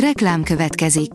Reklám 0.00 0.42
következik. 0.42 1.10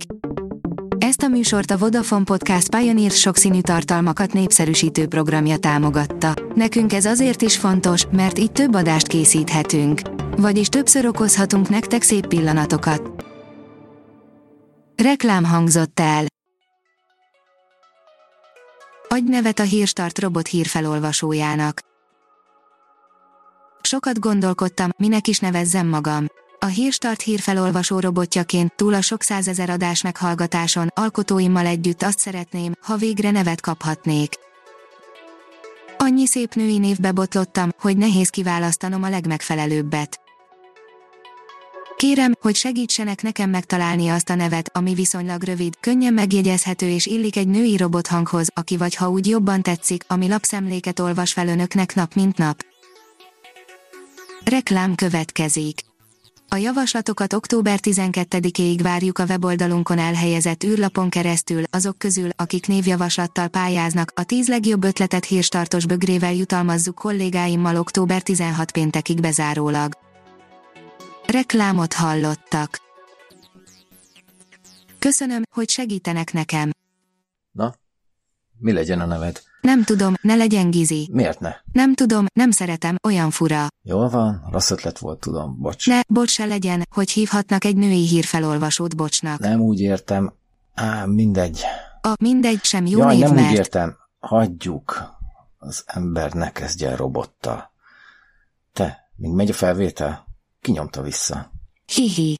Ezt 0.97 1.21
a 1.21 1.27
műsort 1.27 1.71
a 1.71 1.77
Vodafone 1.77 2.23
Podcast 2.23 2.75
Pioneer 2.75 3.11
sokszínű 3.11 3.61
tartalmakat 3.61 4.33
népszerűsítő 4.33 5.07
programja 5.07 5.57
támogatta. 5.57 6.33
Nekünk 6.55 6.93
ez 6.93 7.05
azért 7.05 7.41
is 7.41 7.57
fontos, 7.57 8.05
mert 8.11 8.37
így 8.39 8.51
több 8.51 8.73
adást 8.73 9.07
készíthetünk. 9.07 9.99
Vagyis 10.37 10.67
többször 10.67 11.05
okozhatunk 11.05 11.69
nektek 11.69 12.01
szép 12.01 12.27
pillanatokat. 12.27 13.25
Reklám 14.95 15.43
hangzott 15.43 15.99
el. 15.99 16.25
Adj 19.07 19.29
nevet 19.29 19.59
a 19.59 19.63
Hírstart 19.63 20.19
robot 20.19 20.47
hírfelolvasójának. 20.47 21.79
Sokat 23.81 24.19
gondolkodtam, 24.19 24.89
minek 24.97 25.27
is 25.27 25.39
nevezzem 25.39 25.87
magam. 25.87 26.25
A 26.63 26.67
Hírstart 26.67 27.21
hírfelolvasó 27.21 27.99
robotjaként 27.99 28.75
túl 28.75 28.93
a 28.93 29.01
sok 29.01 29.21
százezer 29.21 29.69
adás 29.69 30.01
meghallgatáson, 30.01 30.87
alkotóimmal 30.93 31.65
együtt 31.65 32.03
azt 32.03 32.19
szeretném, 32.19 32.73
ha 32.81 32.95
végre 32.95 33.31
nevet 33.31 33.61
kaphatnék. 33.61 34.33
Annyi 35.97 36.25
szép 36.25 36.53
női 36.53 36.77
névbe 36.77 37.11
botlottam, 37.11 37.69
hogy 37.79 37.97
nehéz 37.97 38.29
kiválasztanom 38.29 39.03
a 39.03 39.09
legmegfelelőbbet. 39.09 40.19
Kérem, 41.97 42.33
hogy 42.41 42.55
segítsenek 42.55 43.21
nekem 43.21 43.49
megtalálni 43.49 44.09
azt 44.09 44.29
a 44.29 44.35
nevet, 44.35 44.77
ami 44.77 44.93
viszonylag 44.93 45.43
rövid, 45.43 45.73
könnyen 45.79 46.13
megjegyezhető 46.13 46.89
és 46.89 47.05
illik 47.05 47.37
egy 47.37 47.47
női 47.47 47.77
robothanghoz, 47.77 48.47
aki 48.53 48.77
vagy 48.77 48.95
ha 48.95 49.09
úgy 49.09 49.27
jobban 49.27 49.61
tetszik, 49.61 50.03
ami 50.07 50.27
lapszemléket 50.27 50.99
olvas 50.99 51.33
fel 51.33 51.47
önöknek 51.47 51.95
nap 51.95 52.13
mint 52.13 52.37
nap. 52.37 52.65
Reklám 54.45 54.95
következik. 54.95 55.89
A 56.53 56.57
javaslatokat 56.57 57.33
október 57.33 57.79
12-ig 57.81 58.79
várjuk 58.83 59.17
a 59.17 59.25
weboldalunkon 59.25 59.97
elhelyezett 59.97 60.63
űrlapon 60.63 61.09
keresztül, 61.09 61.63
azok 61.69 61.97
közül, 61.97 62.29
akik 62.35 62.67
névjavaslattal 62.67 63.47
pályáznak, 63.47 64.11
a 64.15 64.23
10 64.23 64.47
legjobb 64.47 64.83
ötletet 64.83 65.25
hírstartos 65.25 65.85
bögrével 65.85 66.33
jutalmazzuk 66.33 66.95
kollégáimmal 66.95 67.75
október 67.75 68.21
16 68.21 68.71
péntekig 68.71 69.21
bezárólag. 69.21 69.97
Reklámot 71.25 71.93
hallottak. 71.93 72.77
Köszönöm, 74.99 75.41
hogy 75.51 75.69
segítenek 75.69 76.33
nekem. 76.33 76.71
Mi 78.61 78.71
legyen 78.71 78.99
a 78.99 79.05
neved? 79.05 79.41
Nem 79.61 79.83
tudom, 79.83 80.13
ne 80.21 80.35
legyen 80.35 80.71
Gizi. 80.71 81.09
Miért 81.11 81.39
ne? 81.39 81.53
Nem 81.71 81.93
tudom, 81.93 82.25
nem 82.33 82.51
szeretem, 82.51 82.95
olyan 83.07 83.31
fura. 83.31 83.67
Jól 83.83 84.09
van, 84.09 84.47
rossz 84.51 84.71
ötlet 84.71 84.97
volt, 84.97 85.19
tudom, 85.19 85.57
bocs. 85.59 85.87
Ne, 85.87 85.99
bocs 86.07 86.29
se 86.29 86.45
legyen, 86.45 86.87
hogy 86.89 87.11
hívhatnak 87.11 87.65
egy 87.65 87.75
női 87.75 88.07
hírfelolvasót 88.07 88.95
bocsnak. 88.95 89.39
Nem 89.39 89.59
úgy 89.61 89.79
értem. 89.79 90.33
Á, 90.73 91.05
mindegy. 91.05 91.61
A 92.01 92.13
mindegy 92.21 92.63
sem 92.63 92.85
jó 92.85 92.99
Jaj, 92.99 93.15
név, 93.15 93.25
nem 93.25 93.33
mert... 93.35 93.51
úgy 93.51 93.57
értem. 93.57 93.97
Hagyjuk. 94.19 95.03
Az 95.57 95.83
ember 95.85 96.33
ne 96.33 96.51
kezdje 96.51 96.89
el 96.89 96.95
robottal. 96.95 97.71
Te, 98.73 99.09
mint 99.15 99.35
megy 99.35 99.49
a 99.49 99.53
felvétel? 99.53 100.27
Kinyomta 100.61 101.01
vissza. 101.01 101.51
Hihi. 101.85 102.39